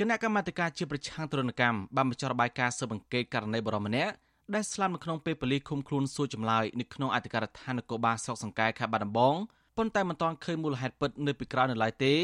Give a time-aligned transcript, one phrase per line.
[0.00, 4.12] គណៈកម្មាធិការជាប្រឆាំងទរណកម្មបានបញ្ចុះរបាយការណ៍ស៊ើបអង្កេតករណីបរិមម្នាក់
[4.54, 9.34] ដែលស្លាប់នៅក្នុងពេលប៉ូលីសឃុំខ្លួនសួរចម្លើយនៅក្នុងអធិការដ្ឋាននគរបាលស្រុកសង្កែខេត្តបាត់ដំបង
[9.76, 12.14] ប៉ុន្តែមិនទាន់ឃើញមូលហេតុពិតនៅពីក្រោយនៅឡើយទេ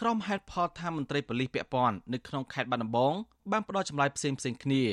[0.00, 3.14] ក្រុមហេតុផលថាមន្ត្រីប៉ូលីសពាក់ព័ន្ធនៅក្នុងខេត្តបាត់ដំបង
[3.52, 4.84] បានផ្ដល់ចម្លើយផ្សេងផ្សេងគ្នា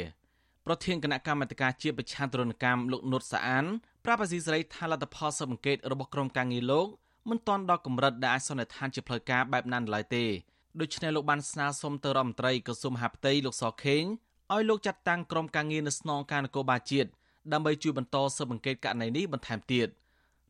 [0.66, 3.66] ប្រធានគណៈកម្មាធិការជាប្រឆាំងទរណកម្មលោកនុតសាអាន
[4.06, 6.88] ប្រាប់អាស៊ីសេរីថាលទ្ធផលស៊ើបអង្កេតរបស់ក្រុមការងារលោក
[7.30, 10.26] មិនទាន់ដល់កម្រិតដែលអាចសន្និដ្ឋានជាផ្លូវការបែបណានឡើយទេ
[10.82, 14.04] ដូច្នេះលោកបានស្នើសុំទៅរដ្ឋមន្ត្រីក្រសួងមហាផ្ទៃលោកសខេង
[14.54, 17.10] ឲ្យលោកចាត់តាំងក្រុមការងារនៅស្នងការនគរបាលជាតិ
[17.54, 19.88] ដើម្បីជួយបន្តស៊ើបអង្កេតករណីនេះបន្ថែមទៀត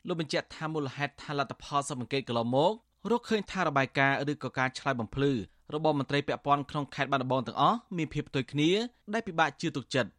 [0.06, 2.72] លោកបញ្ជាក់ថាមូលហេតុថាលទ្ធផលស៊ើបអង្កេតកន្លងមក
[3.10, 5.32] រកឃើញថារបាយការណ៍ឬក៏ការឆ្លើយបំភ្លឺ
[5.74, 8.70] របស់មន្ត្រីពាក់ព័ន្ធក្នុងខេត្តបាត់ដំបងទាំងអស់មានភាពផ្ទុយគ្នា
[9.12, 10.10] ដែលពិបាកជឿទុកចិត្ត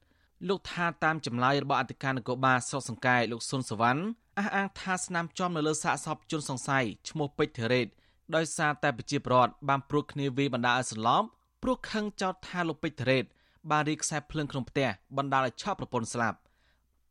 [0.47, 4.01] លោកថាតាមចម្លើយរបស់អធិការនគរបាលស្រុកសង្កែលោកសុនសវណ្ណ
[4.39, 7.87] អះអាងថាស្នាមចំនៅលើសាកសពជនសង្ស័យឈ្មោះពេជ្រធីរ៉េត
[8.35, 11.27] ដោយសារតែប្រជាពលរដ្ឋបានព្រួតគ្នាវាបណ្ដាលឲ្យសន្លប់
[11.63, 13.25] ព្រោះខឹងចោទថាលោកពេជ្រធីរ៉េត
[13.71, 16.37] បានរីខ្សែភ្លើងក្នុងផ្ទះបណ្ដាលឲ្យឆក់ប្រពន្ធស្លាប់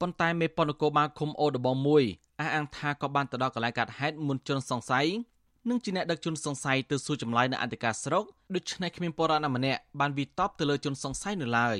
[0.00, 2.04] ប៉ុន្តែមេប៉ុននគរបាលឃុំអូដបងមួយ
[2.40, 5.06] អះអាងថាក៏បានទៅដល់កន្លែងកាត់ហេតុមុនជនសង្ស័យ
[5.68, 11.76] និងជាអ្នកដឹកជនសង្ស័យទៅសួរចម្លើយនៅអធិការស្រុកដូច្នេះគ្មានបរិយាម្នាក់បានវិតបទៅលើជនសង្ស័យនៅឡើយ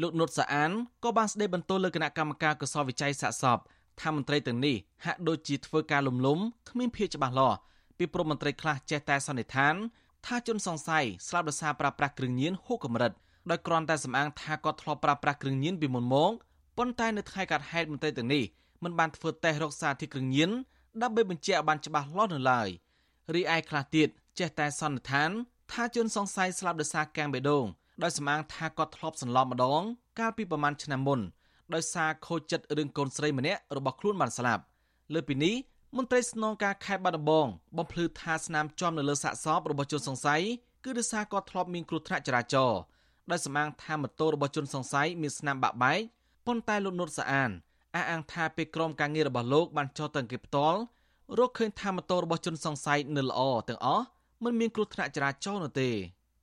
[0.00, 0.70] លោកនុតសាអាន
[1.04, 3.58] ក៏បានស្ដីបន្ទោសលើគណៈកម្មការកសលវិច័យសាកសព
[4.00, 7.58] ថាមន្ត្រីទាំងនេះហាក់ដូចជាធ្វើការលំលំគ្មានភាពច្បាស់លាស់
[7.98, 9.74] ពីព្រមមន្ត្រីខ្លះចេះតែសន្និដ្ឋាន
[10.26, 13.12] ថាជនសង្ស័យស្លាប់ដោយសារប្រើប្រាស់គ្រឿងញៀនហួសកម្រិត
[13.50, 16.32] ដោយគ្រាន់តែសម្អាងថាគាត់ធ្លាប់ប្រើប្រាស់គ្រឿងញៀនពីមុនមក
[16.78, 18.44] ប៉ុន្តែនៅថ្ងៃកាត់ហេតុមន្ត្រីទាំងនេះ
[18.84, 20.50] មិនបានធ្វើតេស្តរកសារធាតុគ្រឿងញៀន
[21.02, 22.68] ដើម្បីបញ្ជាក់បានច្បាស់លាស់នៅឡើយ
[23.34, 25.30] រីឯខ្លះទៀតចេះតែសន្និដ្ឋាន
[25.72, 27.64] ថាជនសង្ស័យស្លាប់ដោយសារកាំងបេដង
[28.02, 29.82] ដោយសម្អាងថាគាត់ធ្លាប់សន្លប់ម្ដង
[30.18, 31.20] កាលពីប្រមាណឆ្នាំមុន
[31.74, 34.62] ដោយសារខូចចិត្តរឿងកូនស្រីម្នាក់របស់ខ្លួនបានស្លាប់
[35.14, 35.54] លើពីនេះ
[35.96, 40.42] មន្ត្រីស្នងការខេត្តបាត់ដំបងបំភ្លឺថាស្នាមចំនៅលើសាកសពរបស់ជនសង្ស័យ
[40.84, 42.80] គឺដោយសារគាត់ធ្លាប់មានគ្រោះថ្នាក់ចរាចរណ៍
[43.30, 46.00] ដោយសម្អាងថាម៉ូតូរបស់ជនសង្ស័យមានស្នាមបាក់បែក
[46.46, 47.50] ប៉ុន្តែលោកនុតសាអាន
[47.94, 50.80] អះអាងថាពេលក្រុមការងាររបស់លោកបានចោះទៅអង្គិបផ្ទាល់
[51.38, 54.04] រកឃើញថាម៉ូតូរបស់ជនសង្ស័យនៅល្អទាំងអស់
[54.44, 55.90] មិនមានគ្រោះថ្នាក់ចរាចរណ៍នោះទេ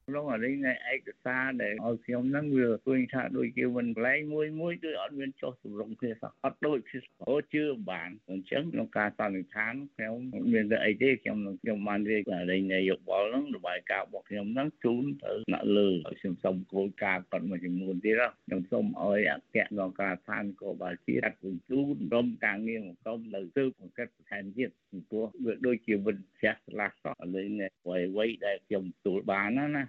[0.09, 6.97] ក្នុងអរិញនៃឯកសារដែលឲ្យខ្ញុំហ្នឹងវាឃើញថាដូចជាមិនកន្លែងមួយមួយគឺអត់មានចុះសម្រុងគ្នាសោះអត់ដូចជា
[7.29, 10.15] អូជឿបានអញ្ចឹងក្នុងការសន្និដ្ឋានខ្ញុំ
[10.53, 29.83] មានតែអីទេខ្ញុំនឹងខ្ញុំបានរៀបអរិញនៃយោបល់ហ្នឹងរបាយការណ៍របស់ខ្ញុំហ្នឹងជូនទៅអ្នកលើឲ្យខ្ញុំសុំគោលការណ៍គាត់មួយចំនួនទៀតខ្ញុំសូមឲ្យអគ្គនាយកដ្ឋានក៏បាលជាតិកាត់បញ្ជូនក្រុមការងារមកក្រុមនៅទើបបង្កើតបន្ថែមទៀតពីព្រោះវាដូចជាវិនផ្ទះឆ្លាស់សោះឥឡូវនេះអ្វីៗដែលខ្ញុំទទួលបានណាណា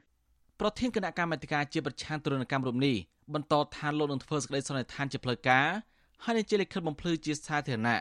[0.61, 2.97] ប្រធានគណៈកម្មាធិការជាប្រឆាំងទរណកម្មរូបនេះ
[3.35, 5.67] បន្តថាលោកនឹងធ្វើសេចក្តីសន្និដ្ឋានជាផ្លូវការ
[6.25, 7.99] ហើយនឹងជាលិខិតបំភ្លឺជាសាធារណៈ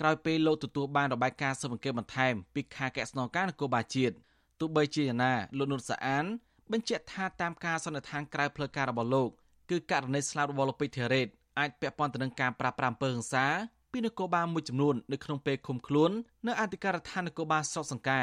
[0.00, 4.14] ក្រោយពេលលោកទទួលបានរបាយការណ៍ស៊ើបអង្កេតបន្ថែមពីខាកស្នងការនគរបាលជាតិ
[4.60, 6.24] ទោះបីជាយ៉ាងណាលោកនុតសាអាន
[6.72, 9.28] បញ្ជាក់ថាតាមការសន្និដ្ឋានក្រៅផ្លូវការរបស់លោក
[9.70, 11.28] គឺករណីស្លាប់របស់លោកពេជ្រធីរ៉េត
[11.58, 13.46] អាចពាក់ព័ន្ធទៅនឹងការប្រាស្រ័យអំពើហិង្សា
[13.92, 16.10] ពីនគរបាលមួយចំនួននៅក្នុងពេលឃុំខ្លួន
[16.46, 18.22] នៅអធិការដ្ឋាននគរបាលស្រុកសង្កែ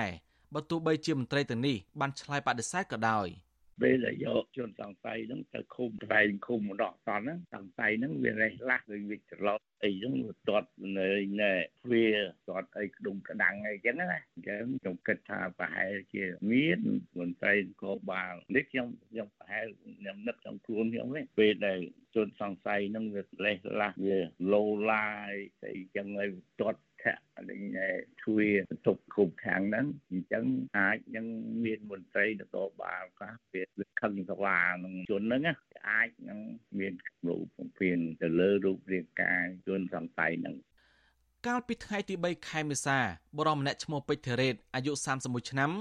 [0.53, 3.27] បើទោះបីជាមន្ត្រីទាំងនេះបានឆ្លើយបដិសេធក៏ដោយ។
[3.81, 10.69] ពេលដែលយកជនសង្ស័យហ្នឹងទៅឃុំប្រែងឃុំម្ដងតន់ហ្នឹងសង្ស័យហ្នឹងវារេះឡាស់វាវិច្រឡោអីហ្នឹងវាទាត់
[10.99, 11.09] នៅ
[11.41, 11.53] ណែ
[11.91, 12.07] វា
[12.47, 16.79] ទាត់អីក្ដុំក្ដាំងអីចឹងណាអញ្ចឹងខ្ញុំគិតថាប្រហែលជាមាន
[17.19, 19.67] មន្ត្រីនគរបាលនេះខ្ញុំខ្ញុំប្រហែល
[19.99, 21.79] ខ្ញុំនឹក trong ខ្លួនខ្ញុំវិញពេលដែល
[22.15, 24.17] ជនសង្ស័យហ្នឹងវាលេះឡាស់វា
[24.53, 24.63] លោ
[24.93, 26.29] ឡាយស្អីចឹងហើយ
[26.61, 27.15] ទាត់ខៈ
[27.49, 27.61] នេះ
[28.25, 30.45] ជួយបន្ទប់គុំខាងហ្នឹងអញ្ចឹង
[30.77, 31.25] អាចនឹង
[31.63, 33.63] មានមន្ត្រីនគរបាលខ្លះវា
[34.01, 35.57] ខឹងស្វានឹងជនហ្នឹង
[35.89, 36.39] អាចនឹង
[36.79, 36.93] មាន
[37.27, 37.43] រូប
[37.79, 40.55] ពៀនទៅលើរូបរាងកាយជនសង្ស័យហ្នឹង
[41.47, 42.99] កាលពីថ្ងៃទី3ខែមេសា
[43.37, 45.71] បរិមម្នាក់ឈ្មោះពេជ្រធីរ៉េតអាយុ31ឆ្នាំ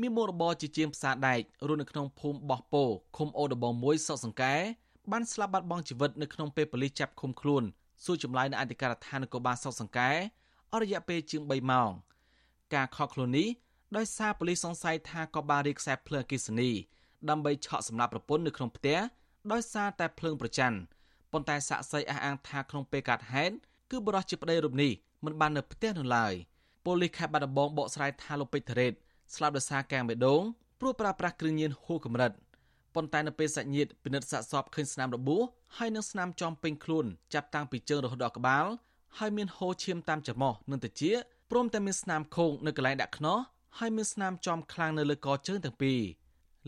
[0.00, 2.84] មានមុខរបរជាជាងផ្សារដែករស់នៅក្នុងភូមិបោះពោ
[3.16, 4.54] ឃុំអូដបងមួយសុកសង្កែ
[5.12, 7.62] បានស្លាប់បាត់បង់ជីវិតនៅក្នុងពេលប៉ូលីសចាប់ឃុំខ្លួន
[8.04, 10.10] សួរចម្លើយនៅអធិការដ្ឋាននគរបាលសុកសង្កែ
[10.72, 11.90] អស់រយៈពេលជាង3ម៉ោង
[12.74, 13.48] ការខកខ្លួននេះ
[13.96, 16.70] ដោយសារប៉ូលីសសង្ស័យថាក៏បានរៀបខ្សែភ្លើងអគ្គិសនី
[17.28, 18.98] ដើម្បីឆក់សម្លាប់ប្រពន្ធនៅក្នុងផ្ទះ
[19.52, 20.78] ដោយសារតែភ្លើងប្រច័ណ្ឌ
[21.32, 23.54] ប៉ុន្តែសាក់សីអះអាងថាក្នុងពេលកាត់ហេតុ
[23.90, 24.92] គឺបរិសុទ្ធជាប្តីរូបនេះ
[25.24, 26.32] មិនបាននៅផ្ទះនោះឡើយ
[26.84, 28.92] ប៉ូលីសខេត្តបាត់ដំបងបកស្រាយថាលោកពេជ្រធរ៉េត
[29.34, 30.42] ស្លាប់ដោយសារកាំងបេដង
[30.80, 32.32] ព្រោះប្រើប្រាស់គ្រឿងញៀនហួសកម្រិត
[32.94, 35.42] ប៉ុន្តែនៅពេលសាច់ញាតិពិនិត្យសាកសពឃើញស្នាមរបួស
[35.76, 38.66] ហើយនឹងស្នាមចំពេញខ្លួនចាប់តាំងពីជើងរហូតដល់ក្បាល
[39.18, 41.16] ហើយមានហូរឈាមតាមច្រមុះនិងត្រចៀក
[41.50, 43.38] ព្រមទាំងមានស្នាមខូងនៅកន្លែងដាក់ខ្នោះ
[43.78, 46.00] ហើយមានស្នាមចំខ្លាំងនៅលើកជើងទាំងពីរ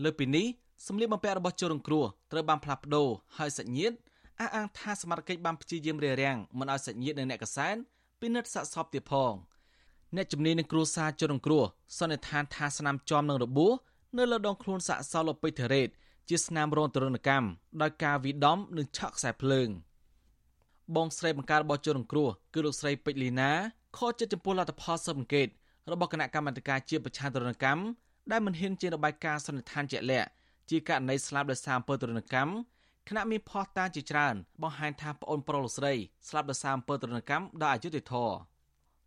[0.03, 0.47] លើពីនេះ
[0.87, 3.07] សម្លៀកបំពាក់របស់ជនរងគ្រោះត្រូវបានផ្លាស់ប្ដូរ
[3.37, 3.95] ហើយសាច់ញាតិ
[4.39, 7.75] អះអាងថាសមត្ថកិច្ចបានព្យាយាមរារាំងមិនឲ្យសាច់ញាតិនិងអ្នកកសែត
[8.21, 9.33] ពិនិត្យសាកសពទៀតផង
[10.15, 11.63] អ្នកជំនាញនឹងគ្រួសារជនរងគ្រោះ
[11.97, 13.73] សន្និដ្ឋានថាស្នាមចំនឹងរបួស
[14.17, 15.89] នៅលើដងខ្លួនសាកសពលោកពេជ្រធរ៉េត
[16.29, 17.47] ជាស្នាមរងទរណកម្ម
[17.81, 19.69] ដោយការវិដំនិងឆក់ខ្សែភ្លើង
[20.95, 23.51] បងស្រីបង្ការរបស់ជនរងគ្រោះគឺលោកស្រីពេជ្រលីណា
[23.97, 25.47] ខកចិត្តចំពោះលទ្ធផលស៊ើបអង្កេត
[25.91, 27.83] របស់គណៈកម្មាធិការជាតិប្រឆាំងទរណកម្ម
[28.31, 30.29] ដែលមិនហ៊ានជារបាយការណ៍សន្និដ្ឋានជាក់លាក់
[30.69, 32.51] ជាករណីស្លាប់ដោយសារអំពើទរណកម្ម
[33.09, 35.93] គណៈមានផោះតាជាច្រើនបង្ហាញថាប្អូនប្រុសលោកស្រី
[36.27, 38.35] ស្លាប់ដោយសារអំពើទរណកម្មដោយអយុត្តិធម៌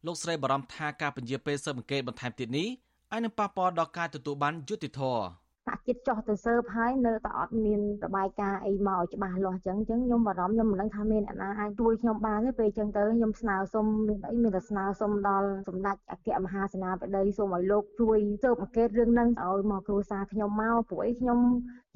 [0.07, 2.69] លោកស្រីបារម្ភថាការពន្យាពេលស៊ើបអង្កេតបន្ថែមទៀតនេះ
[3.13, 5.25] អាចនឹងប៉ះពាល់ដល់ការទទួលបានយុត្តិធម៌
[5.65, 21.39] ថ្នាក់ជាតិចោះទៅស៊ើបហើយនៅតែអត់មានរបាយការណ៍អីមកឲ្យច្បាស់លាស់អញ្ចឹងអញ្ចឹងខ្ញុំបារម្ភខ្ញុំមិនដឹងថាមានអ្នកណាអាចជួយខ្ញុំបានទេពេលអញ្ចឹងទៅខ្ញុំស្នើសុំមានអីមានតែស្នើសុំដល់សម្ដេចអគ្គមហាសេនាបតីសូមឲ្យលោកជួយស៊ើបអង្កេតរឿងហ្នឹងឲ្យមកគ្រួសារខ្ញុំមកព្រោះអីខ្ញុំ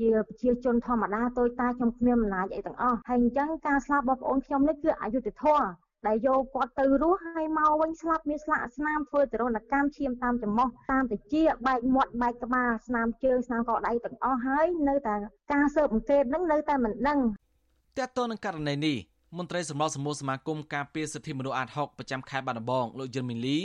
[0.01, 11.35] ជាប្រជាជនធម្មតាតូចតាចខ្ញុំគ្មានអំណាចអីទាំងអស់ហើយអញ្ចឹងការស្លាប់របស់បងអូនខ្ញុំនេះគឺអយុត្តិធម៌ ដែលយកគាត់ទៅរស់ហើយមកវិញស្លាប់មានស្លាកស្នាមធ្វើទរណកម្មឈាមតាមច្រមុះតាមតិច
[11.67, 15.15] បែកមាត់បែកក្បាលស្នាមជើងស្នាមកដៃទាំងអស់ហើយនៅតែ
[15.53, 17.19] ការស៊ើបអង្កេតនឹងនៅតែមិនដឹង
[17.99, 18.97] តើតើនឹងករណីនេះ
[19.39, 23.59] មន្ត្រីសម្របសម្រួលសមាគមការពារសិទ្ធិមនុស្សអាត60ប្រចាំខេត្តបាត់ដំបងលោកយិនមីលី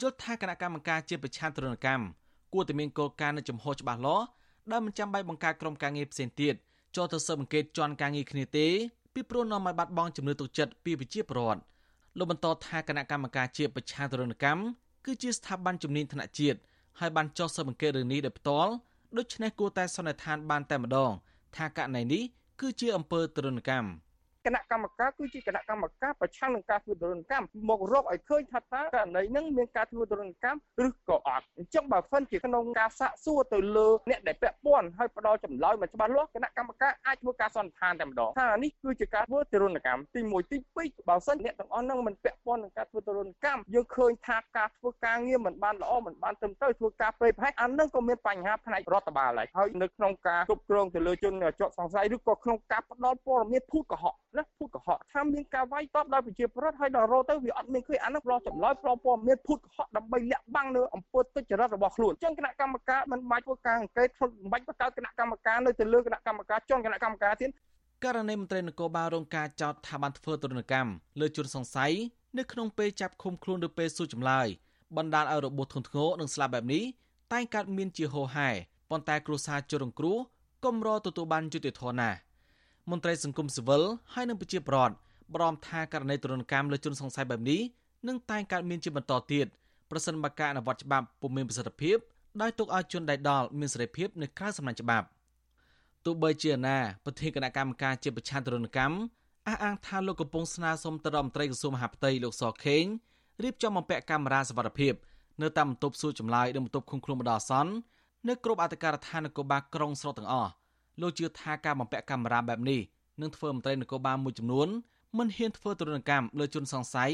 [0.00, 2.04] យល់ថាគណៈកម្មការជាប្រឆាំងទរណកម្ម
[2.52, 4.24] គួរតែមានគោលការណ៍និងចំហច្បាស់លាស់
[4.70, 6.54] ដែលមិនចាំបាច់បង្កើតក្រុមការងារផ្សេងទៀត
[6.96, 8.68] ចូលទៅស៊ើបអង្កេតជន់ការងារគ្នាទេ
[9.14, 11.60] ពីព្រោះនាំឲ្យបាត់បង់ជំនឿទុកចិត្តពីប្រជាពលរដ្ឋ
[12.18, 14.62] លោកបន្តថាគណៈកម្មការជាតិប្រឆាំងទរណកម្ម
[15.04, 16.58] គឺជាស្ថាប័នជំនាញថ្នាក់ជាតិ
[17.00, 18.72] ហើយបានចោះស៊ើបអង្កេតរឿងនេះដោយផ្ទាល់
[19.18, 21.10] ដូច្នេះគួរតែសន្និដ្ឋានបានតែម្ដង
[21.56, 22.22] ថាករណីនេះ
[22.60, 23.88] គឺជាអំពើទរណកម្ម
[24.46, 67.50] គណៈកម្មការគឺជាគណៈកម្មការប្រឆាំងនឹងការធ្វើទរណកម្មមករកឲ្យឃើញថាតើករណីហ្នឹងមានការធ្វើទរណកម្មឬក៏អត់អញ្ចឹងបើសិនជាក្នុងការសាកសួរទៅលើអ្នកដែលពាក់ព័ន្ធហើយផ្ដល់ចម្លើយមកច្បាស់លាស់គណៈកម្មការអាចធ្វើការសន្និដ្ឋានតែម្ដងថានេះគឺជាការធ្វើទរណកម្មទី1ទី2បើសិនអ្នកទាំងអស់ហ្នឹងមិនពាក់ព័ន្ធនឹងការធ្វើទរណកម្មយើងឃើញថាការធ្វើការងារមិនបានល្អមិនបានត្រឹមត្រូវធ្វើការប្រេប្រហែសអានឹងក៏មានបញ្ហាផ្នែករដ្ឋបាលដែរហើយនៅក្នុងការគ្រប់គ្រងទៅលើជនជាប់សង្ស័យឬក៏ក្នុងការផ្ដល់ព័ត៌មានភូតកុហកណាភូតកុហកថាមានការវាយតបដោយប្រជាពលរដ្ឋហើយដល់រោទៅវាអត់មានឃើញអានោះប្រចម្លើយប្រព័ន្ធមានភូតកុហកដើម្បីលាក់បាំងនៅអំពើទុច្ចរិតរបស់ខ្លួនអញ្ចឹងគណៈកម្មការមិនបាច់ធ្វើការអង្កេតមិនបាច់បង្កើតគណៈកម្មការនៅទៅលើគណៈកម្មការជាន់គណៈកម្មការទៀត
[68.04, 70.90] ករណីមន្ត្រីនគរបាលរងការចោទថាបានធ្វើទរណកម្ម
[71.20, 71.92] លើជនសង្ស័យ
[72.38, 74.46] នៅក្នុងពេលចាប់ឃុំខ្លួនឬពេលសួរចម្លើយ
[74.96, 76.84] បណ្ដាលឲ្យរបួសធ្ងន់ធ្ងរនិងស្លាប់បែបនេះ
[77.32, 78.50] តែងកើតមានជាហូរហែ
[78.90, 80.18] ប៉ុន្តែគ្រួសារជនរងគ្រោះ
[80.64, 82.18] កុំរទទួលបានយុត្តិធម៌ណាស់
[82.90, 83.82] មន្ត្រីសង្គមស៊ីវិល
[84.12, 84.94] ហើយនិងប្រជាប្រដ្ឋ
[85.34, 87.60] បរំថាករណីទរណកម្មលើជនសង្ស័យបែបនេះ
[88.08, 89.46] នឹងតែងកើតមានជាបន្តទៀត
[89.90, 91.96] ប្រសិនបើការអនុវត្តច្បាប់ពុំមានប្រសិទ្ធភាព
[92.40, 95.06] ដោយទុកឲ្យជនដែលដល់មានសេរីភាពនៅក្រៅសំណាញ់ច្បាប់
[96.04, 98.96] ទោះបីជាណាប្រធានគណៈកម្មការជាប្រឆាំងទរណកម្ម
[99.48, 102.84] អះអាងថាលោកកំពុងស្នើសុំទៅរដ្ឋមន្ត្រីក្រសួងមហាផ្ទៃលោកសខេង
[103.42, 104.94] រៀបចំបំពាក់កាមេរ៉ាសវត្ថិភាព
[105.42, 107.72] នៅតាមបន្ទប់សួរចម្លើយនិងបន្ទប់ឃុំខ្លួនបណ្ដោះអាសន្ន
[108.28, 110.50] នៅគ្រប់អធិការដ្ឋាននគរបាលក្រុងស្រុកទាំងអស់
[111.00, 112.80] លោកជឿថាការបំពាក់កាមេរ៉ាបែបនេះ
[113.20, 114.68] នឹងធ្វើមន្ត្រីនគរបាលមួយចំនួន
[115.18, 117.12] មិនហ៊ានធ្វើទរណកម្មលើជនសង្ស័យ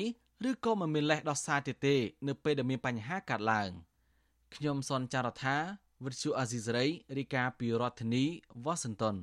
[0.49, 1.97] ឬក៏មិនមានលេសដោះសារទៀតទេ
[2.27, 3.71] នៅពេលដែលមានបញ្ហាកើតឡើង
[4.55, 5.57] ខ្ញុំសនចាររថា
[6.05, 6.87] វិទ្យុអាស៊ីសេរី
[7.19, 8.25] រាយការណ៍ពីរដ្ឋធានី
[8.67, 9.17] Washington